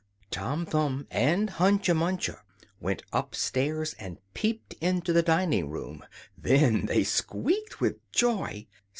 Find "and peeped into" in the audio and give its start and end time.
3.99-5.13